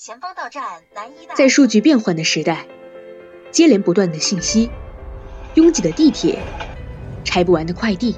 [0.00, 0.62] 前方到站
[0.94, 1.34] 南一大。
[1.34, 2.68] 在数据变换的时代，
[3.50, 4.70] 接连不断的信息，
[5.54, 6.38] 拥挤的地铁，
[7.24, 8.14] 拆不完的快递，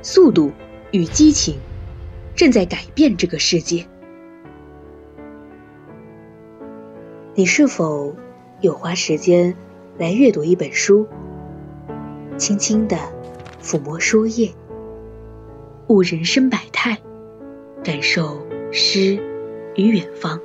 [0.00, 0.52] 速度
[0.92, 1.58] 与激情
[2.36, 3.84] 正在改变这个世界。
[7.34, 8.14] 你是否
[8.60, 9.56] 有花时间
[9.98, 11.08] 来阅读一本书，
[12.36, 12.96] 轻轻地
[13.60, 14.52] 抚摸书页，
[15.88, 16.96] 悟人生百态，
[17.82, 19.20] 感受诗
[19.74, 20.40] 与远方？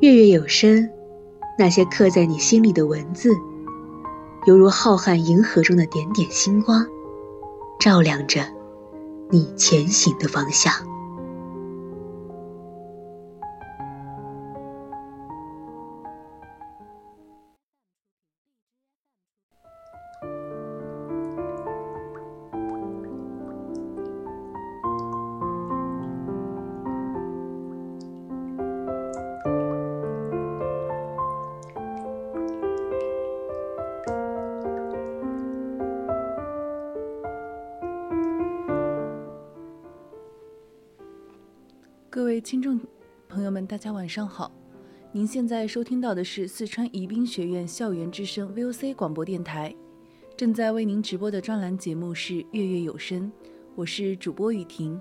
[0.00, 0.88] 月月有声，
[1.58, 3.34] 那些刻在你心里的文字，
[4.46, 6.86] 犹如浩瀚银河中的点点星光，
[7.78, 8.40] 照亮着
[9.28, 10.72] 你前行的方向。
[42.20, 42.78] 各位听众
[43.30, 44.52] 朋友们，大家晚上好！
[45.10, 49.74] 您现在收听到的是四川宜宾学院校园之声 VOC 广播电台，
[50.36, 53.32] 正在为您直播的专栏节目是《月月有声》，
[53.74, 55.00] 我是主播雨婷。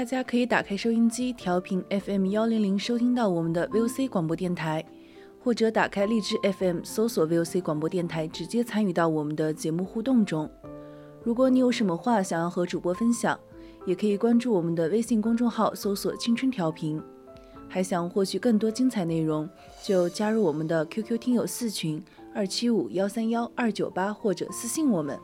[0.00, 4.82] 大家可以打开收音机调频 FM 幺零零收听到我们的 VOC 广播电台，
[5.44, 10.50] 或者打开荔枝 FM 搜索 VOC 广播电台，直接参与到我们的节目互动中。
[11.22, 13.38] 如果你有什么话想要和主播分享，
[13.84, 16.98] 也可以关注我们的微信公众号搜索“青春调频”。
[17.68, 19.46] 还想获取更多精彩内容，
[19.84, 22.02] 就加入我们的 QQ 听友四群
[22.34, 25.20] 二七五幺三幺二九八，或者私信我们。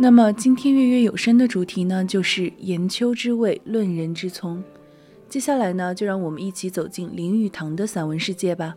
[0.00, 4.62] 那么今天月月有声的主题呢，就是言秋之味，论人之聪。
[5.28, 8.76] 接下来呢，就让我们一起走进林语堂的散文世界吧。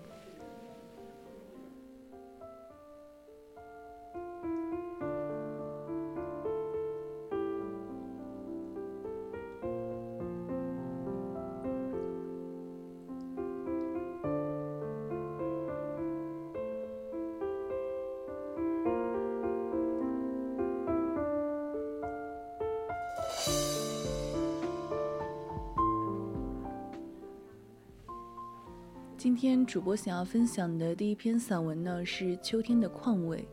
[29.24, 33.48] 今天主播想要分享的第一篇散文呢，是秋天的况味。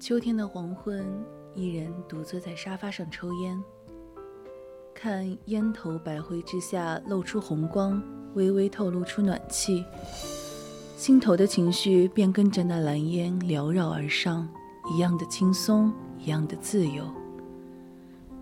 [0.00, 1.06] 秋天的黄昏，
[1.54, 3.62] 一人独坐在沙发上抽烟，
[4.94, 8.02] 看烟头白灰之下露出红光。
[8.34, 9.84] 微微透露出暖气，
[10.96, 14.48] 心头的情绪便跟着那蓝烟缭绕而上，
[14.92, 17.04] 一样的轻松，一样的自由。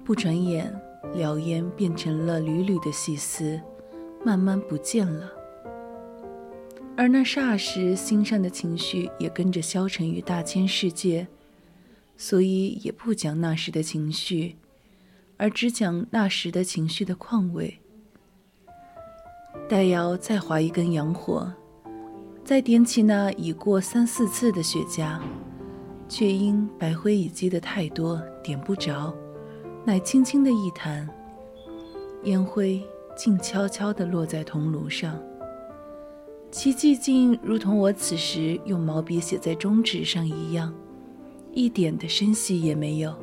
[0.05, 0.75] 不转眼，
[1.15, 3.61] 燎烟变成了缕缕的细丝，
[4.25, 5.31] 慢慢不见了。
[6.97, 11.27] 而那霎时心上的情绪也跟着消沉于大千世界，
[12.17, 14.57] 所以也不讲那时的情绪，
[15.37, 17.79] 而只讲那时的情绪的况味。
[19.69, 21.51] 待要再划一根洋火，
[22.45, 25.19] 再点起那已过三四次的雪茄，
[26.09, 29.15] 却因白灰已积得太多，点不着，
[29.85, 31.09] 乃轻轻的一弹，
[32.25, 32.83] 烟灰
[33.17, 35.19] 静悄悄地落在铜炉上，
[36.51, 40.73] 其寂静如同我此时用毛笔写在中指上一样，
[41.53, 43.15] 一点的声息也没有。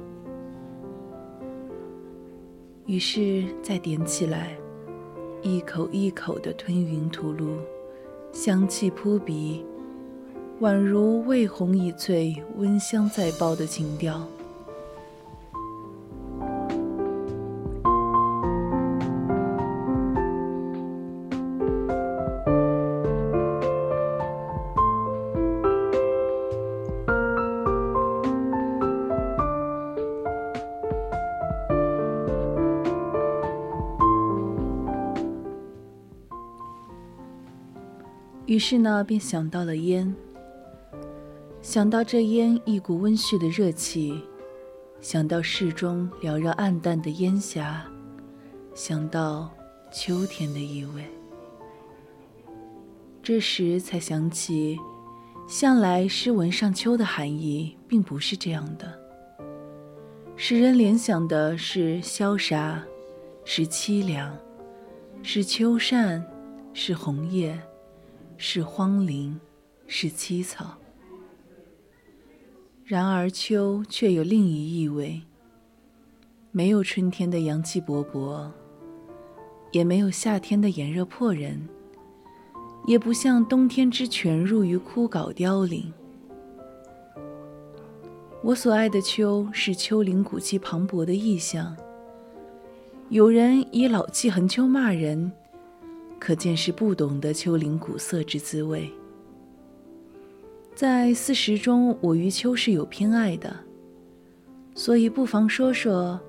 [2.86, 4.59] 于是再点起来。
[5.41, 7.59] 一口一口的吞云吐露，
[8.33, 9.65] 香气扑鼻，
[10.59, 14.27] 宛如魏红已醉，温香在爆的情调。
[38.60, 40.14] 于是呢，便想到了烟，
[41.62, 44.22] 想到这烟一股温煦的热气，
[45.00, 47.82] 想到室中缭绕暗淡的烟霞，
[48.76, 49.50] 想到
[49.94, 51.06] 秋天的意味。
[53.24, 54.78] 这时才想起，
[55.48, 58.94] 向来诗文上秋的含义并不是这样的，
[60.36, 62.84] 使人联想的是萧杀，
[63.46, 64.38] 是凄凉，
[65.24, 66.22] 是秋扇，
[66.74, 67.58] 是红叶。
[68.41, 69.38] 是荒林，
[69.86, 70.77] 是凄草。
[72.86, 75.21] 然而秋却有另一意味。
[76.50, 78.50] 没有春天的阳气勃勃，
[79.74, 81.68] 也没有夏天的炎热迫人，
[82.88, 85.91] 也不像冬天之泉入于枯槁凋零。
[88.41, 91.75] 我所爱的秋，是丘陵古迹磅礴的意象。
[93.09, 95.30] 有人以老气横秋骂人。
[96.19, 98.92] 可见是不懂得丘陵古色之滋味。
[100.75, 103.56] 在四时中，我于秋是有偏爱的，
[104.75, 106.19] 所以不妨说说，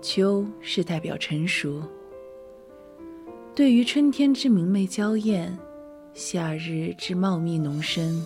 [0.00, 1.82] 秋是代表成熟。
[3.54, 5.56] 对于春天之明媚娇艳，
[6.14, 8.24] 夏日之茂密浓深，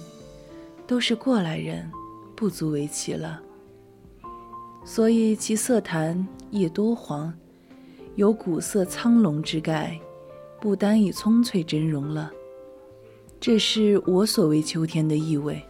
[0.86, 1.90] 都是过来人，
[2.34, 3.42] 不足为奇了。
[4.84, 7.32] 所以其色淡叶多黄，
[8.14, 9.98] 有古色苍龙之概。
[10.66, 12.28] 不单以葱翠峥嵘了，
[13.38, 15.62] 这是我所谓秋天的意味。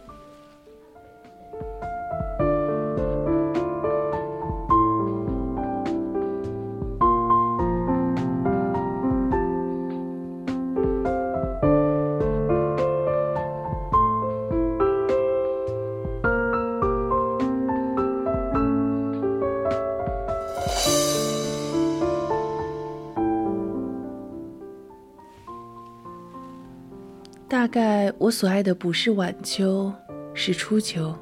[27.49, 29.91] 大概我所爱的不是晚秋，
[30.33, 31.15] 是初秋。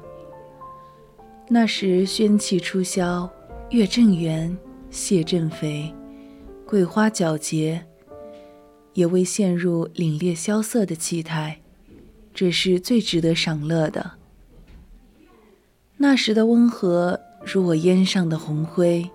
[1.48, 3.30] 那时喧气初消，
[3.70, 4.56] 月正圆，
[4.90, 5.94] 蟹正肥，
[6.66, 7.86] 桂花皎洁，
[8.94, 11.60] 也未陷入凛冽萧瑟的气态，
[12.34, 14.10] 这是最值得赏乐的。
[15.96, 19.08] 那时的温和，如我烟上的红灰，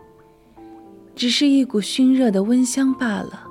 [1.14, 3.51] 只是一股熏热的温香罢了。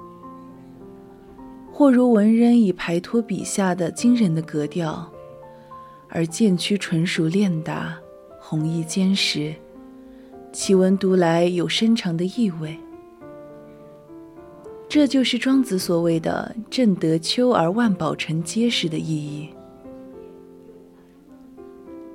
[1.80, 5.10] 或如文人以排脱笔下的惊人的格调，
[6.10, 7.98] 而渐趋纯熟练达，
[8.38, 9.54] 弘毅坚实，
[10.52, 12.76] 其文读来有深长的意味。
[14.90, 19.48] 这就是庄子所谓的“正得秋而万宝成结实”的意义。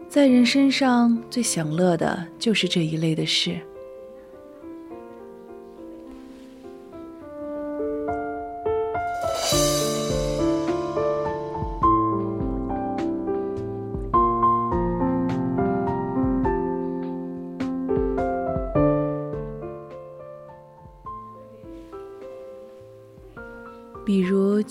[0.07, 3.59] 在人身上最享乐的就是这一类的事。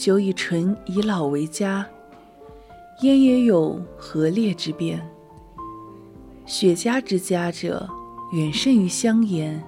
[0.05, 1.87] 如酒以醇以老为佳，
[3.01, 5.03] 烟也有和烈之变。
[6.45, 7.89] 雪茄之佳者，
[8.35, 9.65] 远胜于香烟，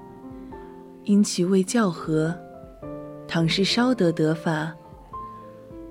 [1.05, 2.37] 因其味较和。
[3.27, 4.75] 倘是烧得得法，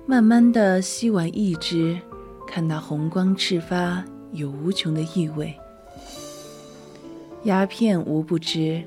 [0.06, 1.98] 慢慢的吸完一支，
[2.46, 5.52] 看那红光赤发，有无穷的意味。
[7.42, 8.80] 鸦片无不知，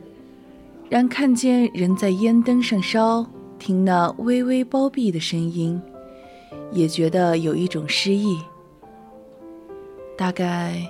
[0.88, 3.30] 然看见人在烟灯上烧。
[3.60, 5.80] 听那微微包庇的声音，
[6.72, 8.40] 也觉得有一种诗意。
[10.18, 10.82] 大概，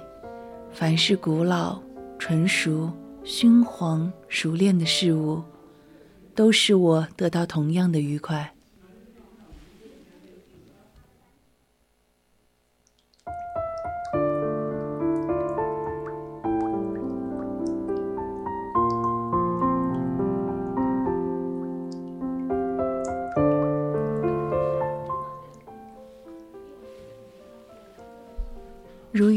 [0.72, 1.80] 凡是古老、
[2.18, 2.90] 纯熟、
[3.24, 5.42] 熏黄、熟练的事物，
[6.34, 8.54] 都使我得到同样的愉快。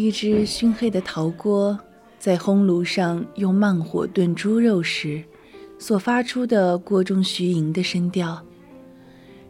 [0.03, 1.79] 一只熏黑的陶锅，
[2.19, 5.23] 在烘炉上用慢火炖猪肉时，
[5.79, 8.45] 所发出的锅中徐吟的声调，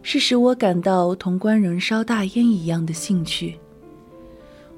[0.02, 3.54] 是使我感到同官人烧大烟一样的兴趣；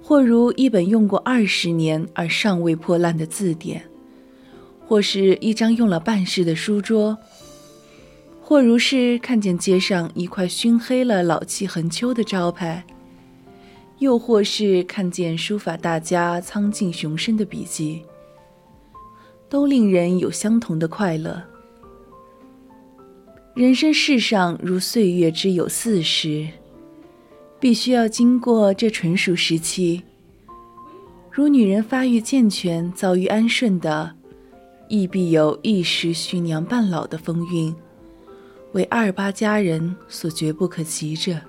[0.00, 3.84] 或如一本用过二十年而尚未破烂的字典，
[4.86, 7.18] 或是一张用了半世的书桌，
[8.40, 12.86] 或如是看见街上一块熏黑了、老气横秋的招牌。
[13.98, 18.04] 又或是看见书法大家苍劲雄深的笔迹，
[19.48, 21.42] 都令人有相同的快乐。
[23.54, 26.48] 人生世上如岁月之有四十，
[27.60, 30.02] 必须要经过这纯熟时期。
[31.30, 34.12] 如女人发育健全、遭遇安顺的，
[34.88, 37.74] 亦必有一时徐娘半老的风韵，
[38.72, 41.40] 为二八佳人所绝不可及者。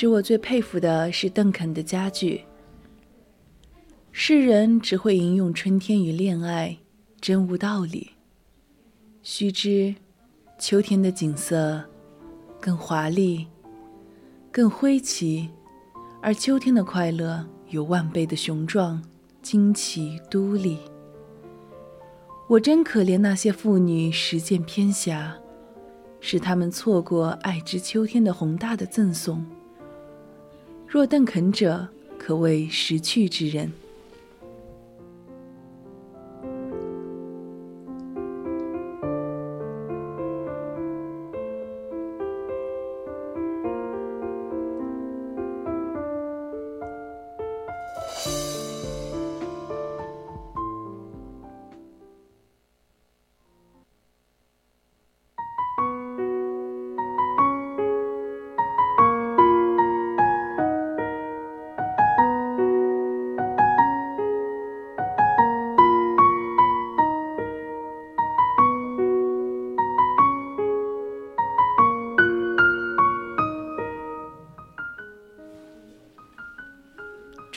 [0.00, 2.44] 使我最佩服的是邓肯的佳句。
[4.12, 6.78] 世人只会吟咏春天与恋爱，
[7.20, 8.10] 真无道理。
[9.24, 9.96] 须知，
[10.56, 11.84] 秋天的景色
[12.60, 13.48] 更华丽、
[14.52, 15.50] 更挥奇，
[16.22, 19.02] 而秋天的快乐有万倍的雄壮、
[19.42, 20.78] 惊奇、都丽。
[22.48, 25.36] 我真可怜那些妇女实践偏狭，
[26.20, 29.44] 使他们错过爱之秋天的宏大的赠送。
[30.90, 31.86] 若邓肯者，
[32.18, 33.70] 可谓识趣之人。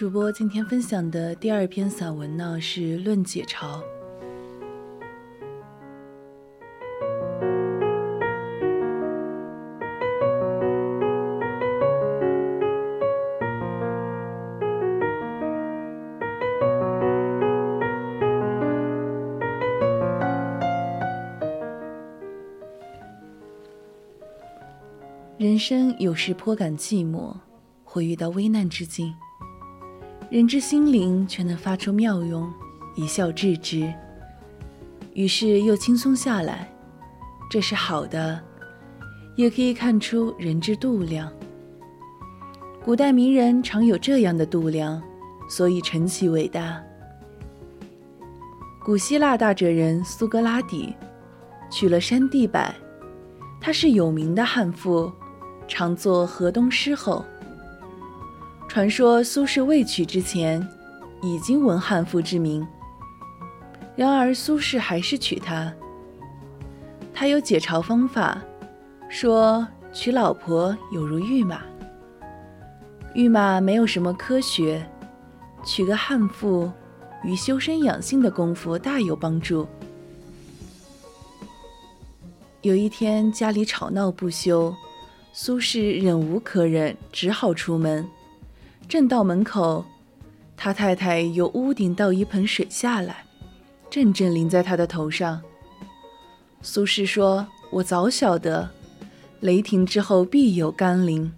[0.01, 3.79] 主播今天分享的第二篇散文呢，是《论解嘲》。
[25.37, 27.35] 人生有时颇感寂寞，
[27.83, 29.13] 或遇到危难之境。
[30.31, 32.49] 人之心灵却能发出妙用，
[32.95, 33.93] 一笑置之，
[35.13, 36.73] 于是又轻松下来。
[37.49, 38.41] 这是好的，
[39.35, 41.29] 也可以看出人之度量。
[42.81, 45.03] 古代名人常有这样的度量，
[45.49, 46.81] 所以成其伟大。
[48.85, 50.95] 古希腊大哲人苏格拉底
[51.69, 52.73] 娶了山地柏，
[53.59, 55.11] 他是有名的悍妇，
[55.67, 57.25] 常作河东狮吼。
[58.71, 60.65] 传说苏轼未娶之前，
[61.21, 62.65] 已经闻悍妇之名。
[63.97, 65.73] 然而苏轼还是娶她。
[67.13, 68.41] 他有解嘲方法，
[69.09, 71.59] 说娶老婆有如御马。
[73.13, 74.89] 御马没有什么科学，
[75.65, 76.71] 娶个悍妇，
[77.25, 79.67] 于修身养性的功夫大有帮助。
[82.61, 84.73] 有一天家里吵闹不休，
[85.33, 88.07] 苏轼忍无可忍，只好出门。
[88.91, 89.85] 正到门口，
[90.57, 93.23] 他太太由屋顶倒一盆水下来，
[93.89, 95.41] 阵阵淋在他的头上。
[96.61, 98.69] 苏轼说：“我早晓得，
[99.39, 101.31] 雷霆之后必有甘霖。”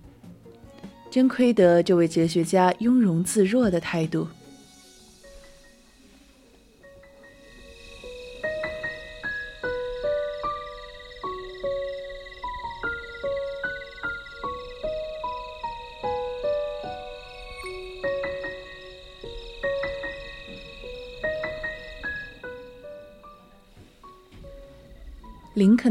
[1.11, 4.27] 真亏得这位哲学家雍容自若的态度。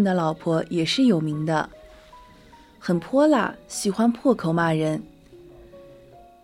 [0.02, 1.70] 的老婆也是有名的，
[2.78, 5.02] 很泼辣，喜欢破口骂人。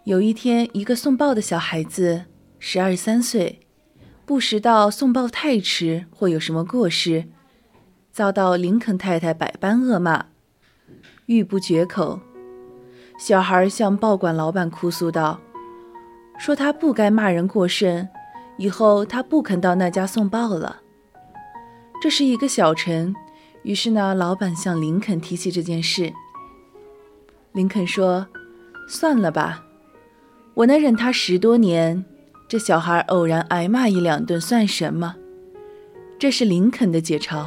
[0.04, 2.24] 有一天，一个送报的小孩子，
[2.58, 3.60] 十二三岁，
[4.24, 7.26] 不识到送报太迟或有什么过失，
[8.10, 10.26] 遭到林肯太太百般恶骂，
[11.26, 12.20] 欲不绝口。
[13.18, 15.40] 小孩向报馆老板哭诉道
[16.38, 18.08] ：“说他不该骂人过甚，
[18.56, 20.82] 以后他不肯到那家送报了。”
[22.00, 23.12] 这是一个小臣，
[23.68, 26.10] 于是呢，老板向林肯提起这件事。
[27.52, 28.26] 林肯说
[28.88, 29.62] ：“算了吧，
[30.54, 32.02] 我能忍他十多年，
[32.48, 35.16] 这小孩偶然挨骂一两顿算什么？”
[36.18, 37.46] 这是林肯的解嘲。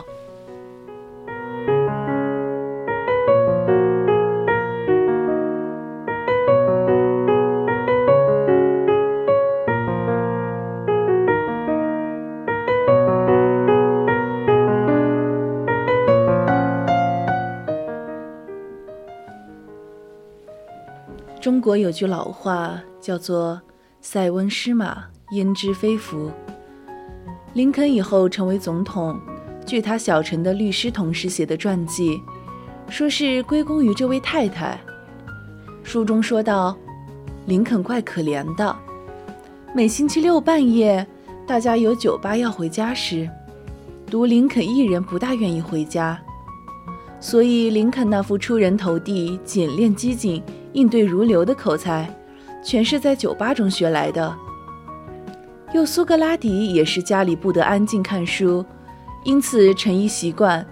[21.72, 23.62] 国有句老话叫做
[24.04, 26.30] “塞翁失马，焉知非福”。
[27.56, 29.18] 林肯以后成为总统，
[29.66, 32.22] 据他小陈的律师同事写的传记，
[32.90, 34.78] 说是归功于这位太太。
[35.82, 36.76] 书中说道
[37.48, 38.76] ：“林肯怪可怜的，
[39.74, 41.08] 每星期六半夜，
[41.48, 43.30] 大家有酒吧要回家时，
[44.08, 46.20] 独林肯一人不大愿意回家。
[47.22, 52.14] 所以林肯那副出人头地、简练机警、应对如流的口才，
[52.64, 54.36] 全是在酒吧中学来的。”
[55.74, 58.66] 又苏格拉底也是家里不得安静看书，
[59.24, 60.66] 因此成一习惯，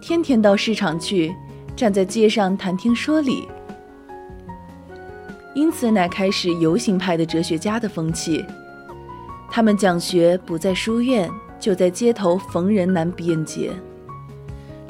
[0.00, 1.34] 天天到市场去，
[1.74, 3.48] 站在街上谈天说理。
[5.54, 8.44] 因此乃开始游行派的哲学家的风气。
[9.50, 13.70] 他们讲学不在书院，就在街头逢人难辩解。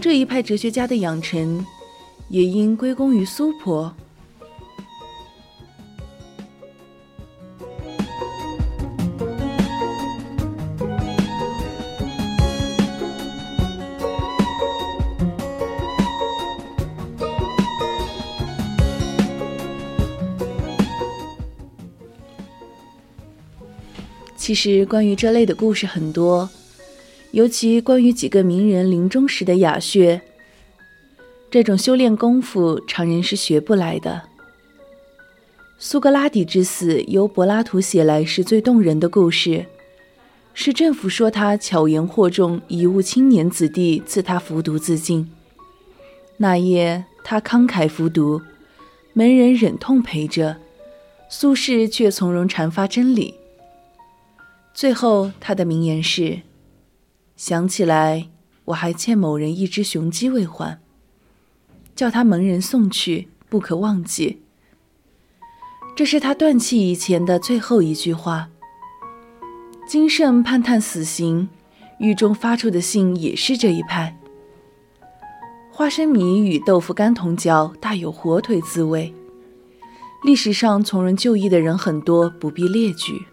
[0.00, 1.64] 这一派哲学家的养成，
[2.28, 3.94] 也应归功于苏婆。
[24.52, 26.50] 其实关于这类的故事很多，
[27.30, 30.20] 尤其关于几个名人临终时的哑穴。
[31.50, 34.24] 这种修炼功夫，常人是学不来的。
[35.78, 39.64] 苏格拉底之死，由柏拉图写来是最动人的故事，
[40.52, 45.32] 是政府说他巧言惑众，贻误青年子弟，赐他服毒自尽。
[46.36, 48.42] 那夜他慷慨服毒，
[49.14, 50.58] 门人忍痛陪着，
[51.30, 53.36] 苏轼却从容阐发真理。
[54.74, 56.42] 最后，他的名言是
[57.36, 58.28] ：“想起来，
[58.66, 60.80] 我还欠某人一只雄鸡未还，
[61.94, 64.40] 叫他门人送去，不可忘记。”
[65.94, 68.48] 这是他断气以前的最后一句话。
[69.86, 71.50] 金圣判判死刑，
[71.98, 74.18] 狱中发出的信也是这一派。
[75.70, 79.14] 花生米与豆腐干同嚼，大有火腿滋味。
[80.24, 83.26] 历史上从人就义的人很多，不必列举。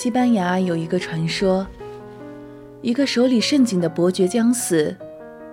[0.00, 1.66] 西班牙有一个传说，
[2.80, 4.96] 一个手里盛景的伯爵将死，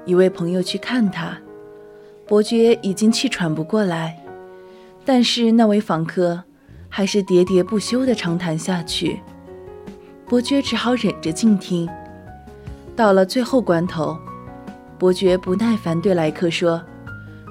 [0.05, 1.37] 一位朋友去看他，
[2.25, 4.17] 伯爵已经气喘不过来，
[5.03, 6.41] 但是那位访客
[6.87, 9.19] 还是喋喋不休地长谈下去，
[10.29, 11.85] 伯爵只好忍着静听。
[12.95, 14.17] 到了最后关头，
[14.97, 16.81] 伯爵不耐烦对来客说：“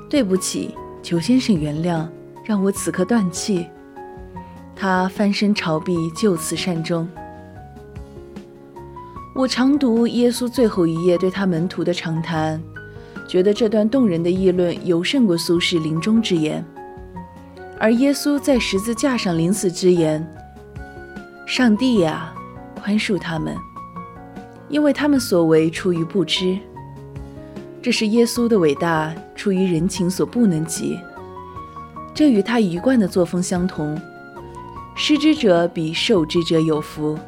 [0.09, 2.09] 对不起，求先生原谅，
[2.43, 3.67] 让我此刻断气。”
[4.79, 7.09] 他翻身朝壁，就此善终。
[9.35, 12.63] 我常读耶稣最后一页对他门徒的长谈，
[13.27, 16.63] 觉得这段动人的议论尤胜过苏轼临终之言。
[17.79, 20.27] 而耶稣在十字架上临死之言
[21.47, 22.33] ：“上帝呀，
[22.83, 23.57] 宽恕他们，
[24.69, 26.59] 因为他们所为出于不知。”
[27.83, 30.99] 这是耶稣的伟大，出于人情所不能及。
[32.15, 33.99] 这与他一贯的作风相同。
[34.99, 37.19] 失之者比受之者有福，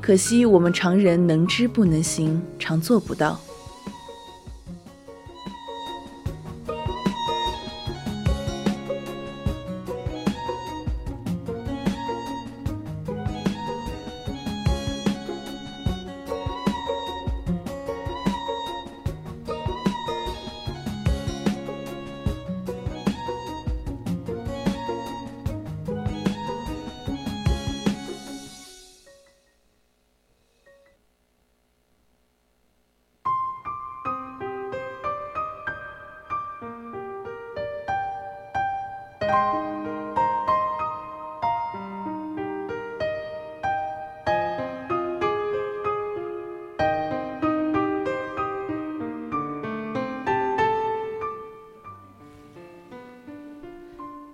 [0.00, 3.40] 可惜我们常人能知不能行，常做不到。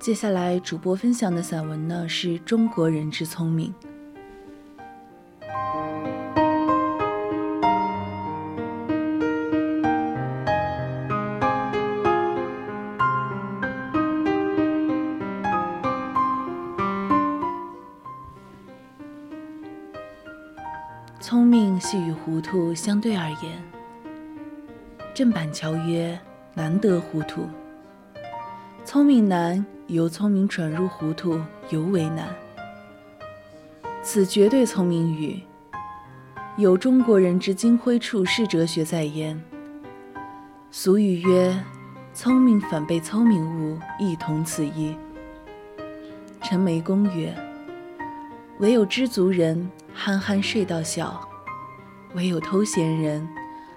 [0.02, 3.72] 接下来主播分享的散文呢，是中国人之聪明。
[21.20, 23.62] 聪明系与糊涂相对而言，
[25.14, 26.18] 郑板桥曰
[26.54, 27.46] ：“难得糊涂。
[28.84, 32.28] 聪明难，由聪明转入糊涂尤为难。
[34.02, 35.40] 此绝对聪明语。
[36.56, 39.40] 有中国人之金辉处世哲学在焉。
[40.70, 41.62] 俗语曰
[42.12, 44.96] ：‘聪明反被聪明误’，亦同此意。”
[46.42, 47.34] 陈眉公曰
[48.60, 51.20] ：“唯有知足人，憨憨睡到小；
[52.14, 53.26] 唯有偷闲人，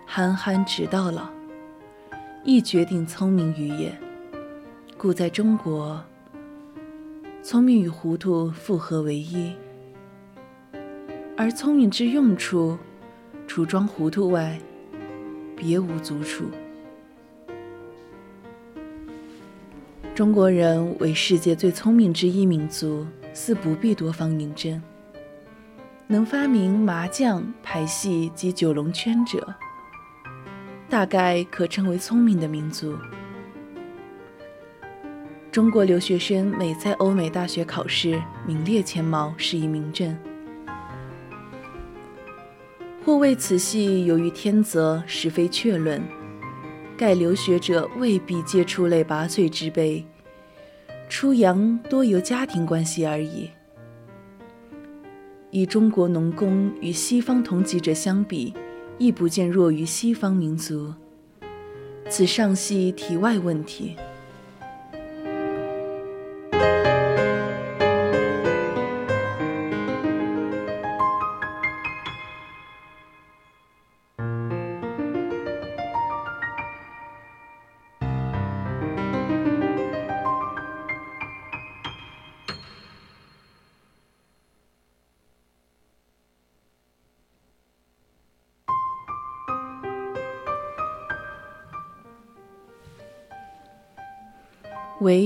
[0.05, 1.23] 憨憨直到老。
[2.43, 4.04] 亦决定聪明于也。
[5.05, 6.03] 故在中国，
[7.43, 9.53] 聪明与糊涂复合为一。
[11.37, 12.75] 而聪明之用处，
[13.45, 14.59] 除装糊涂外，
[15.55, 16.45] 别无足处。”
[20.15, 24.81] 中国人为世界最聪明之一民族，似不必多方引证。
[26.07, 29.53] 能发明麻将、牌戏及九龙圈者，
[30.89, 32.97] 大概可称为聪明的民族。
[35.55, 40.13] 中国留学生每在欧美大学考试名列前茅，是一明证。
[43.05, 46.03] 或为此系由于天择，实非确论。
[46.97, 50.05] 盖留学者未必皆出类拔萃之辈，
[51.07, 53.49] 出洋多由家庭关系而已。
[55.51, 58.53] 以中国农工与西方同级者相比，
[58.97, 60.93] 亦不见弱于西方民族。
[62.09, 63.95] 此尚系题外问题。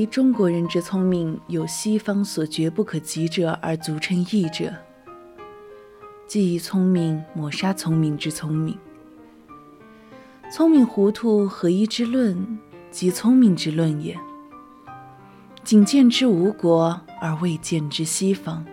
[0.09, 4.73] 中国人之聪明，有西方所绝不可及者，而足称异者，
[6.25, 8.75] 即以聪明抹杀聪明之聪明。
[10.51, 14.17] 聪明糊涂合一之论，即聪明之论也。
[15.63, 18.65] 仅见之吴国，而未见之西方。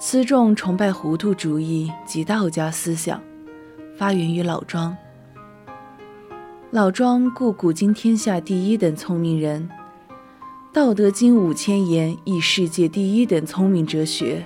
[0.00, 3.20] 此众崇拜糊涂主义及道家思想，
[3.98, 4.96] 发源于老庄。
[6.74, 9.70] 老庄故古今天下第一等聪明人，
[10.72, 14.44] 《道德经》五千言亦世界第一等聪明哲学。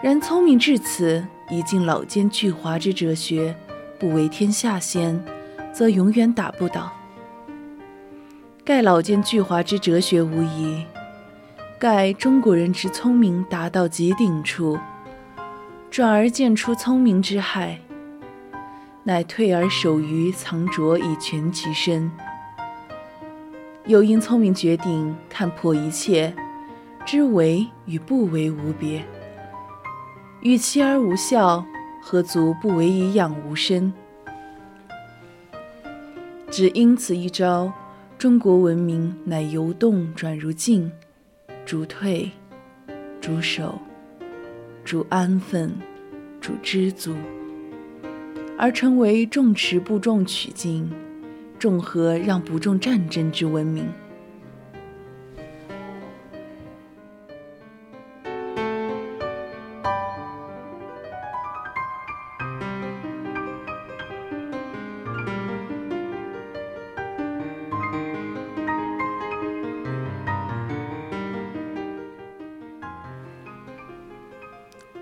[0.00, 3.52] 然聪明至此，已尽老奸巨猾之哲学，
[3.98, 5.20] 不为天下先，
[5.72, 6.92] 则永远打不倒。
[8.64, 10.84] 盖老奸巨猾之哲学无疑，
[11.80, 14.78] 盖中国人之聪明达到极顶处，
[15.90, 17.80] 转而见出聪明之害。
[19.08, 22.10] 乃退而守于藏拙以全其身。
[23.86, 26.34] 又因聪明绝顶，看破一切，
[27.04, 29.04] 知为与不为无别。
[30.40, 31.64] 与其而无效，
[32.02, 33.94] 何足不为以养无身？
[36.50, 37.72] 只因此一招，
[38.18, 40.90] 中国文明乃由动转如静，
[41.64, 42.28] 逐退，
[43.20, 43.78] 逐守，
[44.84, 45.72] 逐安分，
[46.40, 47.14] 逐知足。
[48.58, 50.90] 而成为重持不重取经，
[51.58, 53.86] 重和让不重战争之文明。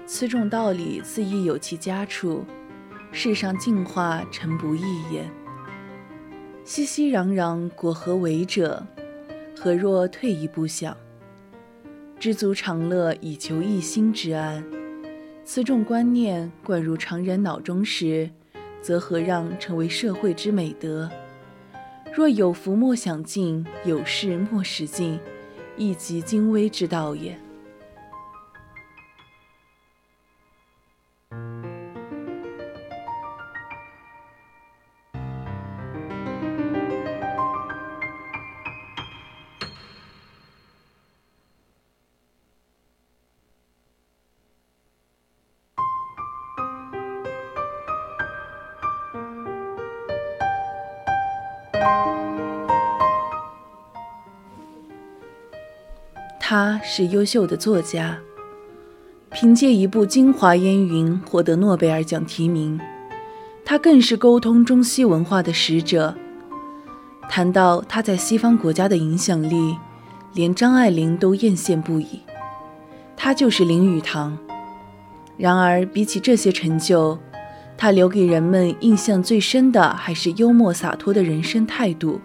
[0.07, 2.45] 此种道理自亦有其家处。
[3.17, 5.25] 世上净化诚不易也。
[6.65, 8.85] 熙熙攘攘，果何为者？
[9.57, 10.97] 何若退一步想？
[12.19, 14.65] 知足常乐，以求一心之安。
[15.45, 18.29] 此种观念灌入常人脑中时，
[18.83, 21.09] 则何让成为社会之美德？
[22.13, 25.21] 若有福莫享尽，有事莫使尽，
[25.77, 27.39] 亦即精微之道也。
[56.47, 58.19] 他是优秀的作家，
[59.31, 62.79] 凭借一部《京华烟云》获得诺贝尔奖提名，
[63.65, 66.15] 他更是沟通中西文化的使者。
[67.31, 69.75] 谈到他在西方国家的影响力，
[70.35, 72.21] 连张爱玲都艳羡不已。
[73.17, 74.37] 他就是林语堂。
[75.39, 77.19] 然而，比起这些成就，
[77.79, 82.21] 他留给人们印象最深的还是幽默洒脱的人生态度，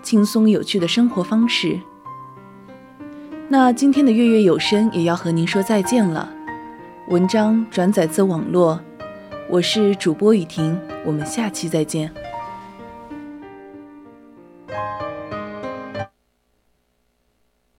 [0.00, 1.80] 轻松有趣的生活方式。
[3.50, 6.30] 那今天的月月有声也要和您说再见了。
[7.08, 8.78] 文章转载自网络，
[9.48, 12.12] 我是主播雨婷，我们下期再见。